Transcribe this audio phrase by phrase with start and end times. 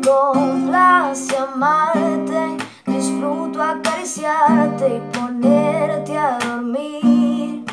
[0.00, 7.64] complace amarte, disfruto acariciarte y ponerte a dormir.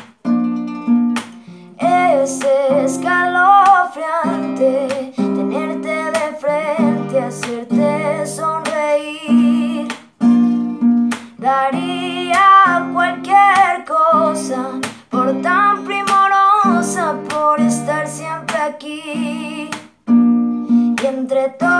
[1.78, 2.40] Es
[2.84, 9.88] escalofriante tenerte de frente, hacerte sonreír.
[11.38, 14.72] Daría cualquier cosa
[15.08, 19.70] por tan primorosa, por estar siempre aquí.
[20.06, 21.77] Y entre todas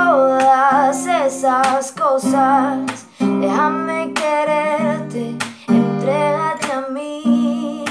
[1.28, 5.36] esas cosas, déjame quererte,
[5.68, 7.84] entrégate a mí.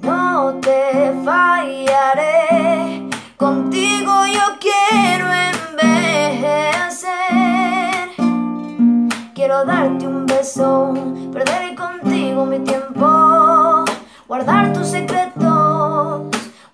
[0.00, 7.10] No te fallaré, contigo yo quiero envejecer.
[9.34, 10.94] Quiero darte un beso,
[11.30, 13.84] perder contigo mi tiempo,
[14.26, 16.22] guardar tus secretos,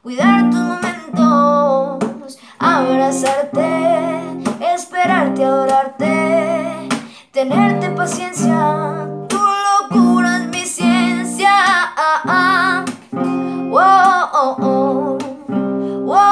[0.01, 3.66] cuidar tus momentos, abrazarte,
[7.49, 9.09] tenerte paciencia.
[9.29, 11.51] Tu locura es mi ciencia.
[11.97, 12.85] Ah, ah.
[13.13, 15.19] Wow, oh, oh.
[16.05, 16.27] Wow.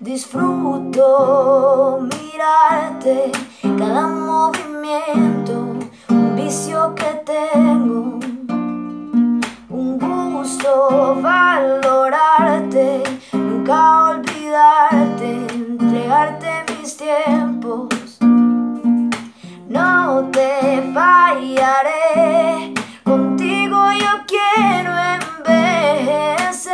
[0.00, 1.06] Disfruto
[2.00, 3.30] mirarte,
[3.78, 5.52] cada movimiento,
[6.08, 8.18] un vicio que tengo,
[9.68, 11.14] un gusto
[20.28, 26.68] Te fallaré, contigo yo quiero envejecer.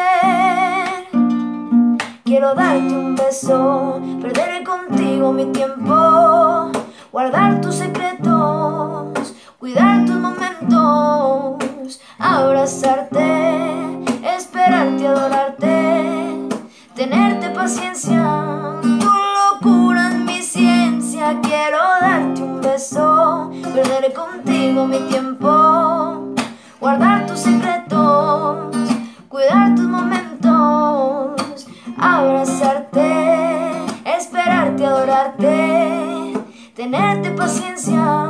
[2.25, 6.73] Quiero darte un beso, perder contigo mi tiempo,
[7.13, 13.79] guardar tus secretos, cuidar tus momentos, abrazarte,
[14.37, 16.49] esperarte, adorarte,
[16.97, 18.26] tenerte paciencia.
[23.17, 26.35] Beso, perder contigo mi tiempo,
[26.81, 28.75] guardar tus secretos,
[29.29, 31.67] cuidar tus momentos,
[31.99, 33.71] abrazarte,
[34.05, 36.33] esperarte, adorarte,
[36.75, 38.26] tenerte paciencia.